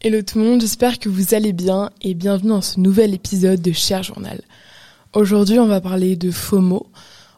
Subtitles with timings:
[0.00, 3.60] Hello tout le monde, j'espère que vous allez bien et bienvenue dans ce nouvel épisode
[3.60, 4.40] de Cher Journal.
[5.12, 6.86] Aujourd'hui, on va parler de FOMO,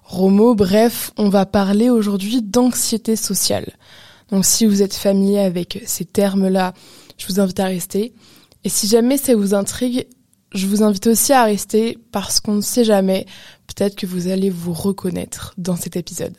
[0.05, 3.73] ROMO, bref, on va parler aujourd'hui d'anxiété sociale.
[4.31, 6.75] Donc si vous êtes familier avec ces termes-là,
[7.17, 8.13] je vous invite à rester.
[8.65, 10.07] Et si jamais ça vous intrigue,
[10.53, 13.25] je vous invite aussi à rester parce qu'on ne sait jamais,
[13.69, 16.37] peut-être que vous allez vous reconnaître dans cet épisode.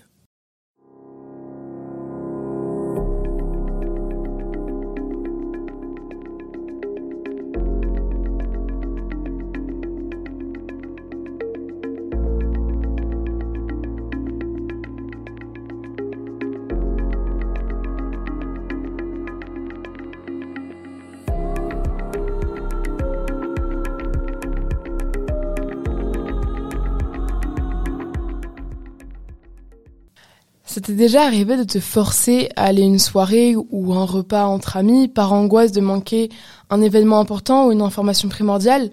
[30.91, 35.07] C'était déjà arrivé de te forcer à aller une soirée ou un repas entre amis
[35.07, 36.27] par angoisse de manquer
[36.69, 38.91] un événement important ou une information primordiale?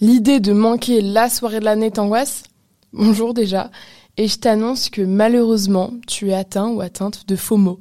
[0.00, 2.44] L'idée de manquer la soirée de l'année t'angoisse?
[2.92, 3.72] Bonjour déjà,
[4.16, 7.80] et je t'annonce que malheureusement, tu es atteint ou atteinte de FOMO,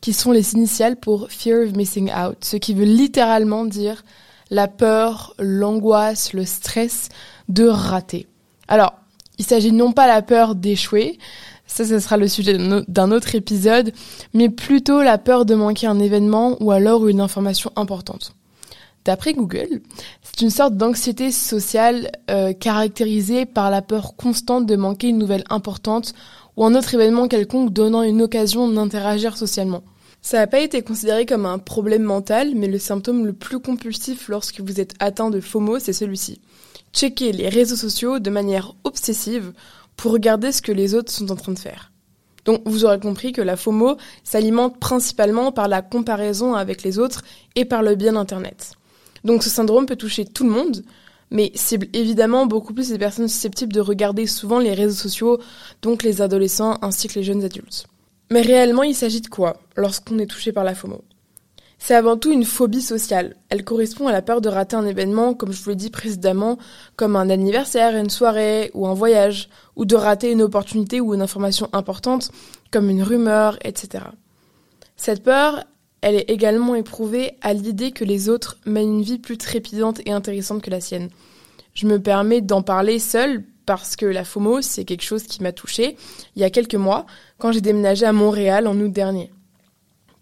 [0.00, 4.02] qui sont les initiales pour Fear of Missing Out, ce qui veut littéralement dire
[4.48, 7.10] la peur, l'angoisse, le stress
[7.50, 8.26] de rater.
[8.66, 8.94] Alors,
[9.36, 11.18] il s'agit non pas la peur d'échouer,
[11.68, 13.92] ça, ce sera le sujet d'un autre épisode,
[14.34, 18.34] mais plutôt la peur de manquer un événement ou alors une information importante.
[19.04, 19.82] D'après Google,
[20.22, 25.44] c'est une sorte d'anxiété sociale euh, caractérisée par la peur constante de manquer une nouvelle
[25.50, 26.14] importante
[26.56, 29.82] ou un autre événement quelconque donnant une occasion d'interagir socialement.
[30.20, 34.28] Ça n'a pas été considéré comme un problème mental, mais le symptôme le plus compulsif
[34.28, 36.40] lorsque vous êtes atteint de FOMO, c'est celui-ci.
[36.92, 39.52] Checker les réseaux sociaux de manière obsessive
[39.98, 41.92] pour regarder ce que les autres sont en train de faire.
[42.46, 47.22] Donc vous aurez compris que la FOMO s'alimente principalement par la comparaison avec les autres
[47.56, 48.72] et par le bien d'Internet.
[49.24, 50.84] Donc ce syndrome peut toucher tout le monde,
[51.30, 55.40] mais cible évidemment beaucoup plus les personnes susceptibles de regarder souvent les réseaux sociaux,
[55.82, 57.86] donc les adolescents ainsi que les jeunes adultes.
[58.30, 61.02] Mais réellement, il s'agit de quoi lorsqu'on est touché par la FOMO?
[61.78, 63.36] C'est avant tout une phobie sociale.
[63.48, 66.58] Elle correspond à la peur de rater un événement, comme je vous l'ai dit précédemment,
[66.96, 71.22] comme un anniversaire, une soirée ou un voyage, ou de rater une opportunité ou une
[71.22, 72.30] information importante,
[72.70, 74.04] comme une rumeur, etc.
[74.96, 75.64] Cette peur,
[76.00, 80.12] elle est également éprouvée à l'idée que les autres mènent une vie plus trépidante et
[80.12, 81.10] intéressante que la sienne.
[81.74, 85.52] Je me permets d'en parler seule parce que la FOMO, c'est quelque chose qui m'a
[85.52, 85.96] touchée
[86.34, 87.06] il y a quelques mois,
[87.38, 89.30] quand j'ai déménagé à Montréal en août dernier.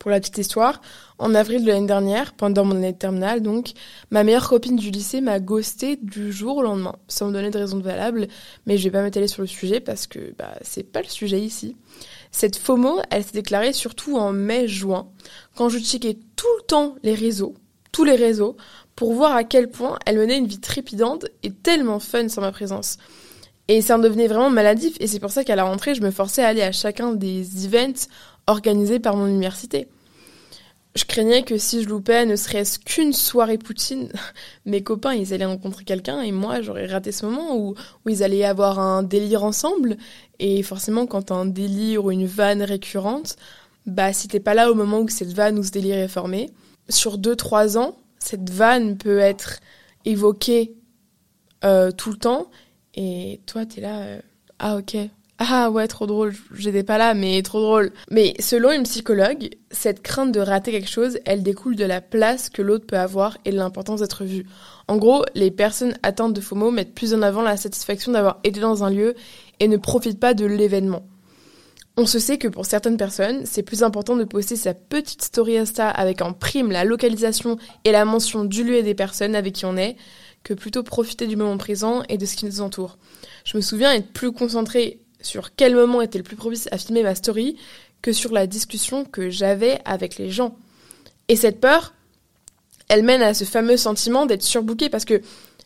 [0.07, 0.81] Pour la petite histoire,
[1.19, 3.73] en avril de l'année dernière, pendant mon année terminale, donc,
[4.13, 7.59] ma meilleure copine du lycée m'a ghosté du jour au lendemain, sans me donner de
[7.59, 8.29] raison valable,
[8.67, 11.41] mais je vais pas m'étaler sur le sujet parce que bah, c'est pas le sujet
[11.41, 11.75] ici.
[12.31, 15.09] Cette FOMO, elle s'est déclarée surtout en mai-juin,
[15.57, 17.57] quand je checkais tout le temps les réseaux,
[17.91, 18.57] tous les réseaux,
[18.95, 22.53] pour voir à quel point elle menait une vie trépidante et tellement fun sans ma
[22.53, 22.99] présence.
[23.67, 26.13] Et ça en devenait vraiment maladif, et c'est pour ça qu'à la rentrée, je me
[26.13, 28.07] forçais à aller à chacun des events
[28.47, 29.89] organisés par mon université
[30.97, 34.09] je craignais que si je loupais ne serait-ce qu'une soirée poutine,
[34.67, 37.75] mes copains, ils allaient rencontrer quelqu'un et moi, j'aurais raté ce moment où,
[38.07, 39.97] ils allaient avoir un délire ensemble.
[40.39, 43.37] Et forcément, quand un délire ou une vanne récurrente,
[43.85, 46.51] bah, si t'es pas là au moment où cette vanne ou ce délire est formé,
[46.89, 49.61] sur 2-3 ans, cette vanne peut être
[50.05, 50.75] évoquée
[51.65, 52.51] euh, tout le temps
[52.95, 54.21] et toi, t'es là, euh,
[54.59, 54.97] ah ok,
[55.39, 57.93] ah ouais, trop drôle, j'étais pas là, mais trop drôle.
[58.11, 62.49] Mais selon une psychologue, cette crainte de rater quelque chose, elle découle de la place
[62.49, 64.47] que l'autre peut avoir et de l'importance d'être vu.
[64.89, 68.61] En gros, les personnes atteintes de FOMO mettent plus en avant la satisfaction d'avoir été
[68.61, 69.15] dans un lieu
[69.61, 71.07] et ne profitent pas de l'événement.
[71.99, 75.59] On se sait que pour certaines personnes, c'est plus important de poster sa petite story
[75.59, 79.55] Insta avec en prime la localisation et la mention du lieu et des personnes avec
[79.55, 79.97] qui on est,
[80.45, 82.99] que plutôt profiter du moment présent et de ce qui nous entoure.
[83.45, 87.03] Je me souviens être plus concentrée sur quel moment était le plus propice à filmer
[87.03, 87.57] ma story
[88.01, 90.57] que sur la discussion que j'avais avec les gens.
[91.29, 91.93] Et cette peur,
[92.89, 95.21] elle mène à ce fameux sentiment d'être surbooké parce que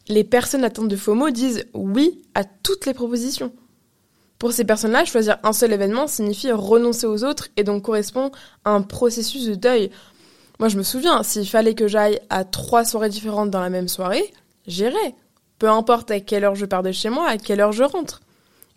[0.09, 3.53] les personnes atteintes de FOMO disent oui à toutes les propositions.
[4.39, 8.31] Pour ces personnes-là, choisir un seul événement signifie renoncer aux autres et donc correspond
[8.65, 9.91] à un processus de deuil.
[10.59, 13.89] Moi, je me souviens, s'il fallait que j'aille à trois soirées différentes dans la même
[13.89, 14.33] soirée,
[14.67, 15.15] j'irais.
[15.59, 18.23] Peu importe à quelle heure je pars de chez moi, à quelle heure je rentre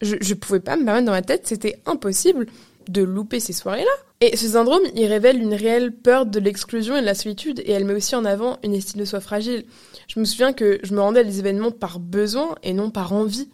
[0.04, 2.48] je, je pouvais pas me permettre dans ma tête, c'était impossible
[2.90, 3.92] de louper ces soirées-là.
[4.22, 7.72] Et ce syndrome, il révèle une réelle peur de l'exclusion et de la solitude, et
[7.72, 9.66] elle met aussi en avant une estime de soi fragile.
[10.08, 13.14] Je me souviens que je me rendais à des événements par besoin et non par
[13.14, 13.50] envie.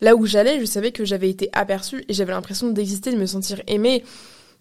[0.00, 3.26] Là où j'allais, je savais que j'avais été aperçue et j'avais l'impression d'exister, de me
[3.26, 4.04] sentir aimée,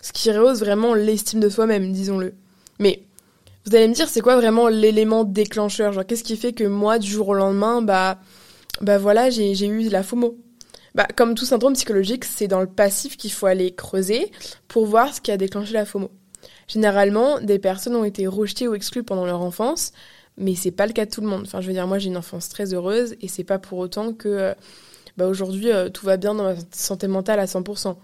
[0.02, 2.34] ce qui rehausse vraiment l'estime de soi-même, disons-le.
[2.80, 3.04] Mais
[3.66, 5.92] Vous allez me dire, c'est quoi vraiment l'élément déclencheur?
[5.94, 8.20] Genre, qu'est-ce qui fait que moi, du jour au lendemain, bah,
[8.82, 10.38] bah voilà, j'ai eu la FOMO?
[10.96, 14.32] Bah, Comme tout syndrome psychologique, c'est dans le passif qu'il faut aller creuser
[14.68, 16.10] pour voir ce qui a déclenché la FOMO.
[16.68, 19.92] Généralement, des personnes ont été rejetées ou exclues pendant leur enfance,
[20.38, 21.44] mais c'est pas le cas de tout le monde.
[21.46, 24.14] Enfin, je veux dire, moi, j'ai une enfance très heureuse et c'est pas pour autant
[24.14, 24.54] que euh,
[25.18, 27.96] bah, aujourd'hui euh, tout va bien dans ma santé mentale à 100%.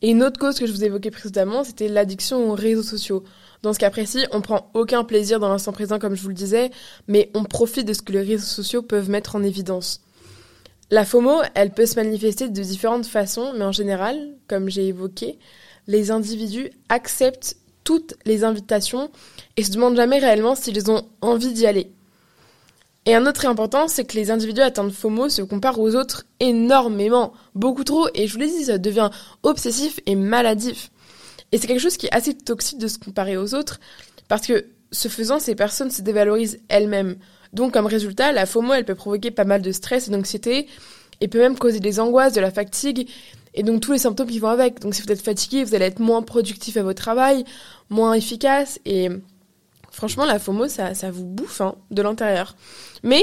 [0.00, 3.24] Et une autre cause que je vous évoquais précédemment, c'était l'addiction aux réseaux sociaux.
[3.62, 6.34] Dans ce cas précis, on prend aucun plaisir dans l'instant présent, comme je vous le
[6.34, 6.70] disais,
[7.08, 10.00] mais on profite de ce que les réseaux sociaux peuvent mettre en évidence.
[10.90, 15.38] La FOMO, elle peut se manifester de différentes façons, mais en général, comme j'ai évoqué,
[15.86, 19.10] les individus acceptent toutes les invitations
[19.56, 21.90] et se demandent jamais réellement s'ils ont envie d'y aller.
[23.04, 25.94] Et un autre très important, c'est que les individus atteints de FOMO se comparent aux
[25.94, 29.10] autres énormément, beaucoup trop, et je vous l'ai dit, ça devient
[29.42, 30.90] obsessif et maladif.
[31.52, 33.78] Et c'est quelque chose qui est assez toxique de se comparer aux autres,
[34.26, 37.16] parce que ce faisant, ces personnes se dévalorisent elles-mêmes.
[37.52, 40.66] Donc comme résultat, la FOMO, elle peut provoquer pas mal de stress et d'anxiété,
[41.20, 43.08] et peut même causer des angoisses, de la fatigue,
[43.54, 44.80] et donc tous les symptômes qui vont avec.
[44.80, 47.44] Donc si vous êtes fatigué, vous allez être moins productif à votre travail,
[47.90, 49.08] moins efficace, et
[49.90, 52.56] franchement, la FOMO, ça, ça vous bouffe hein, de l'intérieur.
[53.02, 53.22] Mais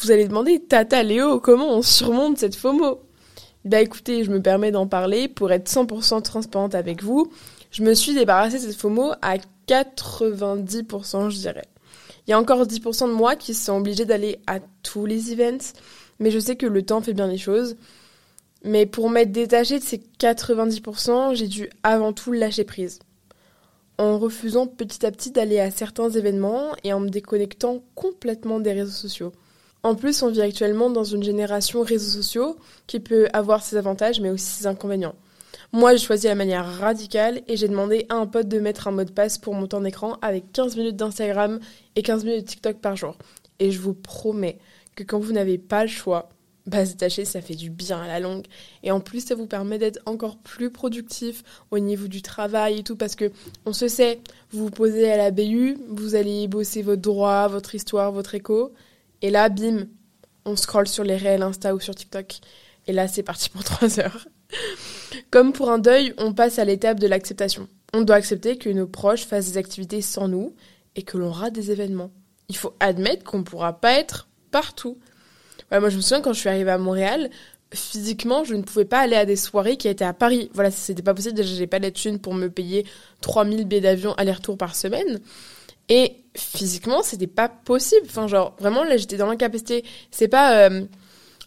[0.00, 3.00] vous allez demander, Tata Léo, comment on surmonte cette FOMO?
[3.64, 7.32] Bah écoutez, je me permets d'en parler pour être 100% transparente avec vous.
[7.72, 11.66] Je me suis débarrassée de cette FOMO à 90%, je dirais.
[12.26, 15.72] Il y a encore 10% de moi qui sont obligés d'aller à tous les events,
[16.18, 17.76] mais je sais que le temps fait bien les choses.
[18.64, 22.98] Mais pour m'être détachée de ces 90%, j'ai dû avant tout lâcher prise
[23.98, 28.72] en refusant petit à petit d'aller à certains événements et en me déconnectant complètement des
[28.72, 29.32] réseaux sociaux.
[29.82, 34.20] En plus, on vit actuellement dans une génération réseaux sociaux qui peut avoir ses avantages
[34.20, 35.14] mais aussi ses inconvénients.
[35.72, 38.92] Moi, j'ai choisi la manière radicale et j'ai demandé à un pote de mettre un
[38.92, 41.60] mot de passe pour mon temps d'écran avec 15 minutes d'Instagram
[41.96, 43.16] et 15 minutes de TikTok par jour.
[43.58, 44.58] Et je vous promets
[44.94, 46.28] que quand vous n'avez pas le choix,
[46.66, 48.44] bah, se ça fait du bien à la longue.
[48.82, 52.82] Et en plus, ça vous permet d'être encore plus productif au niveau du travail et
[52.82, 53.30] tout, parce que
[53.66, 54.20] on se sait,
[54.50, 58.72] vous vous posez à la BU, vous allez bosser votre droit, votre histoire, votre écho,
[59.22, 59.86] et là, bim,
[60.44, 62.38] on scrolle sur les réels Insta ou sur TikTok.
[62.86, 64.26] Et là, c'est parti pour trois heures.
[65.30, 67.68] Comme pour un deuil, on passe à l'étape de l'acceptation.
[67.92, 70.54] On doit accepter que nos proches fassent des activités sans nous
[70.94, 72.10] et que l'on rate des événements.
[72.48, 74.98] Il faut admettre qu'on ne pourra pas être partout
[75.70, 77.30] moi, je me souviens quand je suis arrivée à Montréal,
[77.74, 80.50] physiquement, je ne pouvais pas aller à des soirées qui étaient à Paris.
[80.54, 81.34] Voilà, c'était pas possible.
[81.34, 82.86] Déjà, j'ai pas de thunes pour me payer
[83.22, 85.20] 3000 billets d'avion aller-retour par semaine.
[85.88, 88.06] Et physiquement, c'était pas possible.
[88.06, 89.84] Enfin, genre, vraiment, là, j'étais dans l'incapacité.
[90.10, 90.84] C'est pas, euh,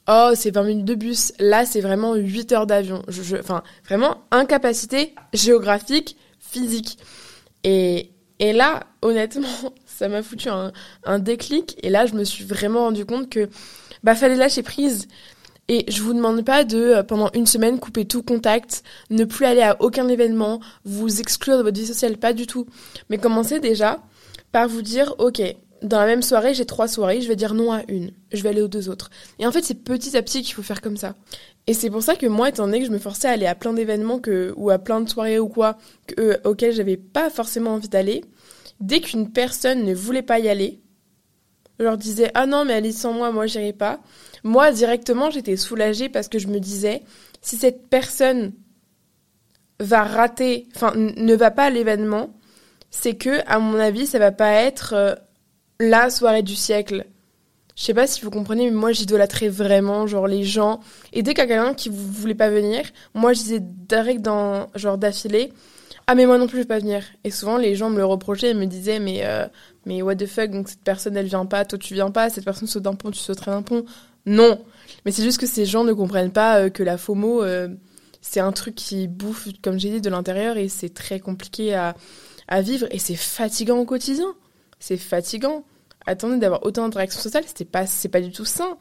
[0.10, 1.32] oh, c'est 20 minutes de bus.
[1.40, 3.04] Là, c'est vraiment 8 heures d'avion.
[3.40, 6.98] Enfin, vraiment, incapacité géographique, physique.
[7.64, 9.48] Et, et là, honnêtement,
[9.86, 10.72] ça m'a foutu un,
[11.06, 11.78] un déclic.
[11.84, 13.50] Et là, je me suis vraiment rendu compte que
[14.04, 15.08] bah fallait lâcher prise.
[15.70, 19.46] Et je vous demande pas de, euh, pendant une semaine, couper tout contact, ne plus
[19.46, 22.66] aller à aucun événement, vous exclure de votre vie sociale, pas du tout.
[23.10, 24.02] Mais commencez déjà
[24.52, 25.42] par vous dire, ok,
[25.82, 28.50] dans la même soirée, j'ai trois soirées, je vais dire non à une, je vais
[28.50, 29.10] aller aux deux autres.
[29.40, 31.16] Et en fait, c'est petit à petit qu'il faut faire comme ça.
[31.68, 33.56] Et c'est pour ça que moi, étant donné que je me forçais à aller à
[33.56, 34.20] plein d'événements
[34.56, 35.78] ou à plein de soirées ou quoi,
[36.08, 38.24] que, euh, auxquelles j'avais pas forcément envie d'aller,
[38.80, 40.82] dès qu'une personne ne voulait pas y aller,
[41.80, 44.00] je leur disais ah non mais allez sans moi, moi j'irai pas.
[44.44, 47.04] Moi directement j'étais soulagée parce que je me disais
[47.42, 48.54] si cette personne
[49.80, 52.34] va rater, enfin ne va pas à l'événement,
[52.90, 55.16] c'est que à mon avis ça va pas être euh,
[55.80, 57.06] la soirée du siècle.
[57.76, 60.82] Je sais pas si vous comprenez, mais moi j'idolâtrais vraiment genre les gens.
[61.14, 62.84] Et dès qu'il y a quelqu'un qui voulait pas venir,
[63.14, 65.54] moi je disais direct dans genre d'affilée
[66.12, 67.04] ah mais moi non plus je vais pas venir.
[67.24, 69.46] Et souvent les gens me le reprochaient et me disaient mais euh,
[69.86, 72.46] mais what the fuck donc cette personne elle vient pas, toi tu viens pas, cette
[72.46, 73.86] personne saute d'un pont, tu sauterais d'un pont.
[74.26, 74.60] Non,
[75.06, 77.68] mais c'est juste que ces gens ne comprennent pas euh, que la FOMO euh,
[78.22, 81.96] c'est un truc qui bouffe comme j'ai dit de l'intérieur et c'est très compliqué à,
[82.48, 84.34] à vivre et c'est fatigant au quotidien.
[84.80, 85.64] C'est fatigant.
[86.06, 88.78] Attendez d'avoir autant d'interactions sociales, c'était pas c'est pas du tout sain.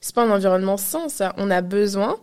[0.00, 1.34] C'est pas un environnement sain ça.
[1.36, 2.18] On a besoin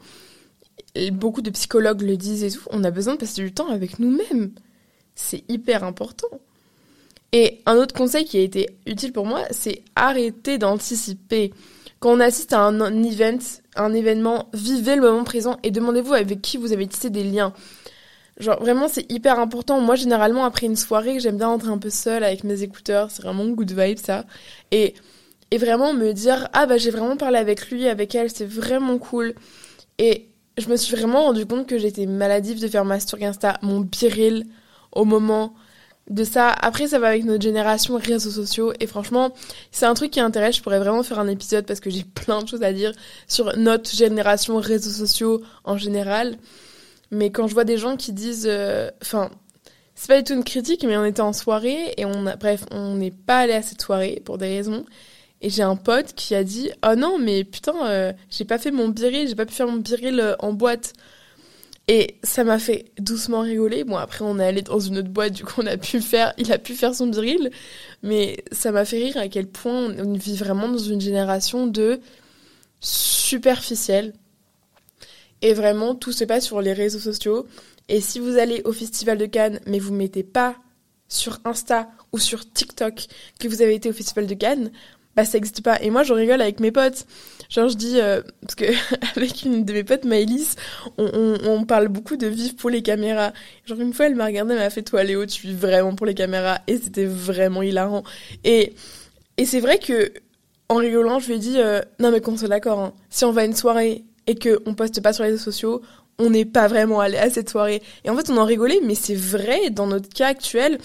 [1.11, 3.99] beaucoup de psychologues le disent et tout, on a besoin de passer du temps avec
[3.99, 4.51] nous-mêmes.
[5.15, 6.27] C'est hyper important.
[7.31, 11.53] Et un autre conseil qui a été utile pour moi, c'est arrêter d'anticiper.
[11.99, 16.73] Quand on assiste à un événement, vivez le moment présent et demandez-vous avec qui vous
[16.73, 17.53] avez tissé des liens.
[18.39, 19.81] Genre vraiment c'est hyper important.
[19.81, 23.21] Moi généralement après une soirée, j'aime bien rentrer un peu seule avec mes écouteurs, c'est
[23.21, 24.25] vraiment good vibe ça.
[24.71, 24.93] Et
[25.51, 28.97] et vraiment me dire ah bah j'ai vraiment parlé avec lui, avec elle, c'est vraiment
[28.97, 29.33] cool.
[29.97, 30.29] Et
[30.59, 33.81] je me suis vraiment rendu compte que j'étais maladive de faire ma story Insta, mon
[33.81, 34.45] biril,
[34.91, 35.53] au moment
[36.09, 36.49] de ça.
[36.49, 38.73] Après, ça va avec notre génération réseaux sociaux.
[38.79, 39.33] Et franchement,
[39.71, 40.57] c'est un truc qui intéresse.
[40.57, 42.93] Je pourrais vraiment faire un épisode parce que j'ai plein de choses à dire
[43.27, 46.37] sur notre génération réseaux sociaux en général.
[47.11, 49.31] Mais quand je vois des gens qui disent, euh, enfin,
[49.95, 52.95] c'est pas du tout une critique, mais on était en soirée et on bref, on
[52.95, 54.85] n'est pas allé à cette soirée pour des raisons.
[55.41, 58.71] Et j'ai un pote qui a dit, oh non, mais putain, euh, j'ai pas fait
[58.71, 60.93] mon biril, j'ai pas pu faire mon biril euh, en boîte.
[61.87, 63.83] Et ça m'a fait doucement rigoler.
[63.83, 66.33] Bon, après, on est allé dans une autre boîte, du coup, on a pu faire,
[66.37, 67.51] il a pu faire son biril.
[68.03, 71.99] Mais ça m'a fait rire à quel point on vit vraiment dans une génération de
[72.79, 74.13] superficiels.
[75.41, 77.47] Et vraiment, tout se passe sur les réseaux sociaux.
[77.87, 80.55] Et si vous allez au Festival de Cannes, mais vous mettez pas
[81.07, 83.07] sur Insta ou sur TikTok
[83.39, 84.71] que vous avez été au Festival de Cannes,
[85.15, 85.81] bah ça n'existe pas.
[85.81, 87.05] Et moi, je rigole avec mes potes.
[87.49, 88.65] Genre, je dis, euh, parce que
[89.17, 90.55] avec une de mes potes, Maëlys,
[90.97, 93.33] on, on, parle beaucoup de vivre pour les caméras.
[93.65, 96.05] Genre, une fois, elle m'a regardé, elle m'a fait, toi, Léo, tu vis vraiment pour
[96.05, 96.59] les caméras.
[96.67, 98.03] Et c'était vraiment hilarant.
[98.43, 98.75] Et,
[99.37, 100.13] et c'est vrai que,
[100.69, 102.93] en rigolant, je lui ai dit, euh, non, mais qu'on soit d'accord, hein.
[103.09, 105.81] si on va à une soirée et qu'on poste pas sur les réseaux sociaux,
[106.19, 107.81] on n'est pas vraiment allé à cette soirée.
[108.05, 110.77] Et en fait, on en rigolait, mais c'est vrai dans notre cas actuel.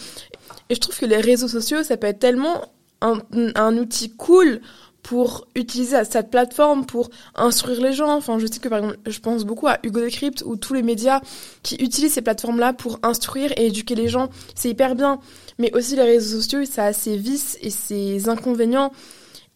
[0.71, 2.73] Et je trouve que les réseaux sociaux, ça peut être tellement
[3.03, 4.63] un, outil cool
[5.03, 8.17] pour utiliser cette plateforme pour instruire les gens.
[8.17, 10.83] Enfin, je sais que par exemple, je pense beaucoup à Hugo Decrypt ou tous les
[10.83, 11.21] médias
[11.63, 14.31] qui utilisent ces plateformes-là pour instruire et éduquer les gens.
[14.55, 15.21] C'est hyper bien.
[15.59, 18.91] Mais aussi les réseaux sociaux, ça a ses vices et ses inconvénients.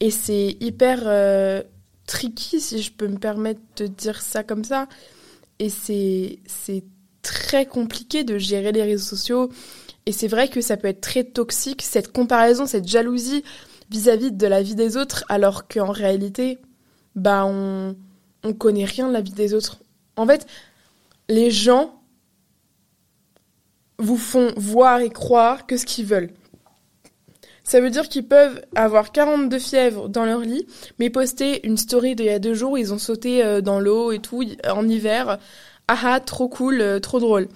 [0.01, 1.63] Et c'est hyper euh,
[2.09, 4.89] tricky, si je peux me permettre de dire ça comme ça.
[5.61, 6.41] Et c'est,
[7.21, 9.51] très compliqué de gérer les réseaux sociaux.
[10.07, 13.45] Et c'est vrai que ça peut être très toxique, cette comparaison, cette jalousie
[13.91, 16.59] vis-à-vis de la vie des autres, alors qu'en réalité,
[17.17, 17.97] bah, on,
[18.45, 19.79] on connaît rien de la vie des autres.
[20.17, 20.47] En fait,
[21.29, 22.01] les gens
[23.99, 26.31] vous font voir et croire que ce qu'ils veulent.
[27.69, 30.67] Ça veut dire qu'ils peuvent avoir 42 fièvres dans leur lit,
[30.99, 34.11] mais poster une story d'il y a deux jours ils ont sauté euh, dans l'eau
[34.11, 35.39] et tout, en hiver.
[35.87, 37.47] Ah ah, trop cool, euh, trop drôle.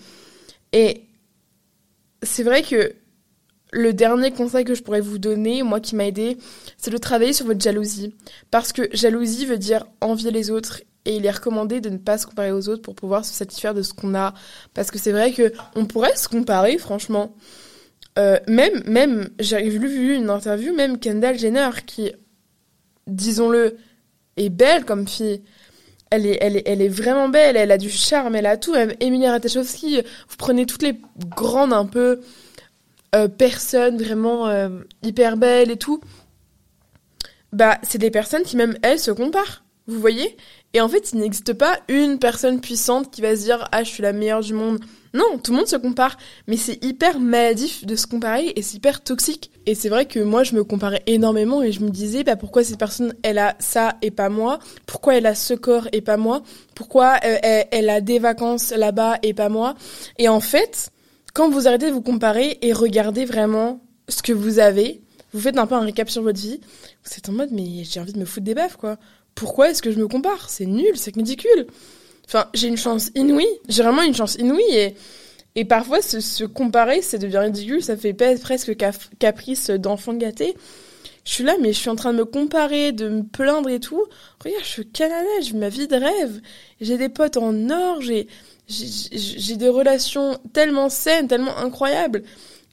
[0.75, 1.05] Et
[2.23, 2.95] c'est vrai que
[3.73, 6.37] le dernier conseil que je pourrais vous donner, moi qui m'a aidé,
[6.77, 8.15] c'est de travailler sur votre jalousie.
[8.51, 12.19] Parce que jalousie veut dire envier les autres et il est recommandé de ne pas
[12.19, 14.35] se comparer aux autres pour pouvoir se satisfaire de ce qu'on a.
[14.75, 17.35] Parce que c'est vrai que on pourrait se comparer, franchement.
[18.19, 22.13] Euh, même, même, j'ai vu une interview, même Kendall Jenner, qui,
[23.07, 23.77] disons-le,
[24.37, 25.43] est belle comme fille.
[26.11, 28.75] Elle est, elle est, elle est vraiment belle, elle a du charme, elle a tout.
[28.75, 31.01] Même Emilia Ratajkowski, vous prenez toutes les
[31.31, 32.21] grandes un peu
[33.15, 34.71] euh, personnes vraiment euh,
[35.03, 36.01] hyper belles et tout,
[37.53, 40.35] bah c'est des personnes qui même elles se comparent, vous voyez
[40.73, 43.91] Et en fait, il n'existe pas une personne puissante qui va se dire ah je
[43.91, 44.81] suis la meilleure du monde.
[45.15, 46.17] Non, tout le monde se compare,
[46.47, 49.51] mais c'est hyper maladif de se comparer et c'est hyper toxique.
[49.67, 52.65] Et c'est vrai que moi je me comparais énormément et je me disais bah pourquoi
[52.65, 54.59] cette personne elle a ça et pas moi?
[54.87, 56.43] Pourquoi elle a ce corps et pas moi?
[56.75, 59.75] Pourquoi euh, elle, elle a des vacances là-bas et pas moi?
[60.19, 60.91] Et en fait,
[61.35, 65.03] quand vous arrêtez de vous comparer et regardez vraiment ce que vous avez,
[65.35, 66.61] vous faites un peu un récap sur votre vie,
[67.05, 68.97] vous êtes en mode mais j'ai envie de me foutre des baffes quoi.
[69.35, 70.49] Pourquoi est-ce que je me compare?
[70.49, 71.67] C'est nul, c'est ridicule.
[72.33, 74.95] Enfin, j'ai une chance inouïe, j'ai vraiment une chance inouïe et
[75.55, 78.75] et parfois se, comparer, ça devient ridicule, ça fait presque
[79.19, 80.55] caprice d'enfant gâté.
[81.27, 83.79] Je suis là, mais je suis en train de me comparer, de me plaindre et
[83.79, 84.03] tout.
[84.43, 86.41] Regarde, je suis au Canada, j'ai ma vie de rêve.
[86.81, 88.29] J'ai des potes en or, j'ai
[88.67, 92.23] j'ai des relations tellement saines, tellement incroyables.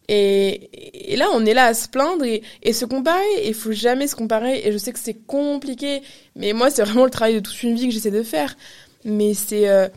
[0.08, 3.46] Et, et, là, on est là à se plaindre et, et se comparer.
[3.46, 4.62] Il faut jamais se comparer.
[4.66, 6.02] Et je sais que c'est compliqué,
[6.36, 8.56] mais moi, c'est vraiment le travail de toute une vie que j'essaie de faire.
[9.06, 9.88] Mais c'est, euh,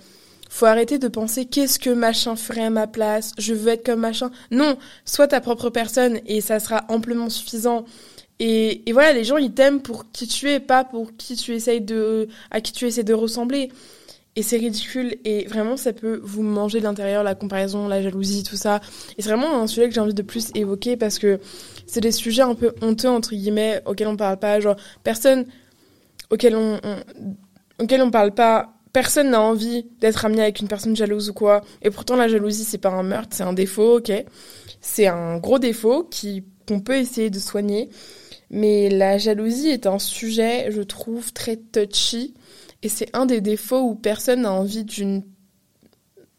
[0.52, 3.32] faut arrêter de penser qu'est-ce que machin ferait à ma place.
[3.38, 4.30] Je veux être comme machin.
[4.50, 7.84] Non, sois ta propre personne et ça sera amplement suffisant.
[8.38, 11.54] Et, et voilà, les gens ils t'aiment pour qui tu es, pas pour qui tu
[11.54, 13.70] essayes de, à qui tu essaies de ressembler.
[14.34, 18.42] Et c'est ridicule et vraiment ça peut vous manger de l'intérieur, la comparaison, la jalousie,
[18.42, 18.80] tout ça.
[19.18, 21.38] Et c'est vraiment un sujet que j'ai envie de plus évoquer parce que
[21.86, 24.58] c'est des sujets un peu honteux entre guillemets auxquels on parle pas.
[24.58, 25.44] Genre personne
[26.30, 26.96] auquel on, on
[27.78, 28.74] auquel on parle pas.
[28.92, 31.62] Personne n'a envie d'être ami avec une personne jalouse ou quoi.
[31.80, 34.12] Et pourtant la jalousie c'est pas un meurtre, c'est un défaut, ok.
[34.80, 37.88] C'est un gros défaut qui qu'on peut essayer de soigner.
[38.50, 42.34] Mais la jalousie est un sujet, je trouve, très touchy
[42.82, 45.22] et c'est un des défauts où personne n'a envie d'une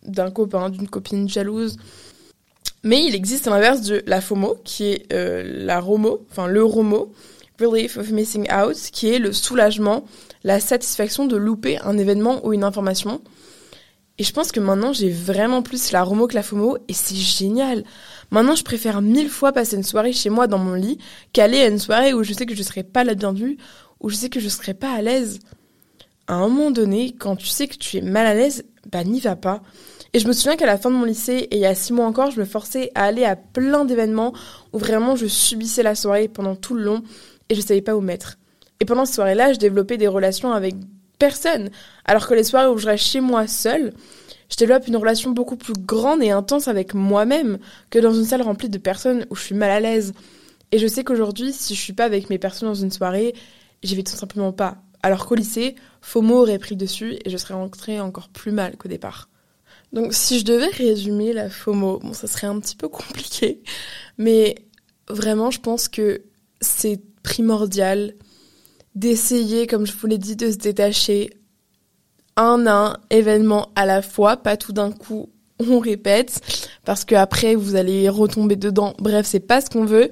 [0.03, 1.77] d'un copain, d'une copine jalouse.
[2.83, 7.13] Mais il existe l'inverse de la FOMO, qui est euh, la ROMO, enfin le ROMO,
[7.59, 10.05] Relief of Missing Out, qui est le soulagement,
[10.43, 13.21] la satisfaction de louper un événement ou une information.
[14.19, 17.15] Et je pense que maintenant, j'ai vraiment plus la ROMO que la FOMO, et c'est
[17.15, 17.83] génial.
[18.31, 20.99] Maintenant, je préfère mille fois passer une soirée chez moi dans mon lit
[21.31, 23.57] qu'aller à une soirée où je sais que je serai pas la bienvenue,
[23.99, 25.39] où je sais que je serai pas à l'aise.
[26.27, 29.19] À un moment donné, quand tu sais que tu es mal à l'aise, bah n'y
[29.19, 29.61] va pas.
[30.13, 31.91] Et je me souviens qu'à la fin de mon lycée, et il y a six
[31.91, 34.31] mois encore, je me forçais à aller à plein d'événements
[34.73, 37.03] où vraiment je subissais la soirée pendant tout le long
[37.49, 38.37] et je savais pas où mettre.
[38.79, 40.75] Et pendant cette soirée-là, je développais des relations avec
[41.19, 41.69] personne.
[42.05, 43.93] Alors que les soirées où je reste chez moi seule,
[44.49, 47.59] je développe une relation beaucoup plus grande et intense avec moi-même
[47.89, 50.13] que dans une salle remplie de personnes où je suis mal à l'aise.
[50.71, 53.33] Et je sais qu'aujourd'hui, si je suis pas avec mes personnes dans une soirée,
[53.83, 54.77] j'y vais tout simplement pas.
[55.01, 58.89] Alors qu'au lycée, FOMO aurait pris dessus et je serais rentrée encore plus mal qu'au
[58.89, 59.29] départ.
[59.91, 63.61] Donc si je devais résumer la FOMO, bon ça serait un petit peu compliqué,
[64.17, 64.55] mais
[65.07, 66.23] vraiment je pense que
[66.61, 68.13] c'est primordial
[68.95, 71.31] d'essayer, comme je vous l'ai dit, de se détacher
[72.35, 76.41] un un événement à la fois, pas tout d'un coup on répète,
[76.83, 78.93] parce que après vous allez retomber dedans.
[78.99, 80.09] Bref, c'est pas ce qu'on veut.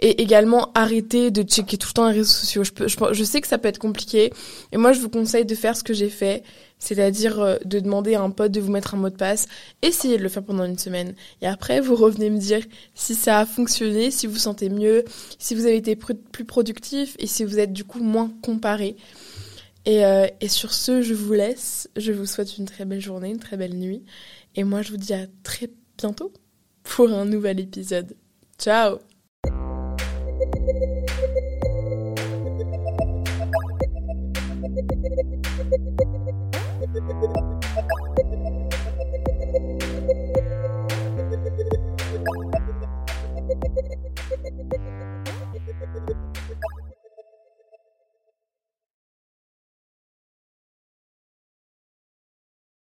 [0.00, 2.62] Et également arrêter de checker tout le temps les réseaux sociaux.
[2.64, 4.32] Je, sais que ça peut être compliqué,
[4.72, 6.42] et moi je vous conseille de faire ce que j'ai fait,
[6.78, 9.48] c'est-à-dire euh, de demander à un pote de vous mettre un mot de passe.
[9.80, 12.62] Essayez de le faire pendant une semaine, et après vous revenez me dire
[12.94, 15.04] si ça a fonctionné, si vous sentez mieux,
[15.38, 18.96] si vous avez été plus productif, et si vous êtes du coup moins comparé.
[19.88, 21.88] Euh, et sur ce, je vous laisse.
[21.96, 24.02] Je vous souhaite une très belle journée, une très belle nuit.
[24.54, 26.32] Et moi, je vous dis à très bientôt
[26.82, 28.16] pour un nouvel épisode.
[28.58, 28.98] Ciao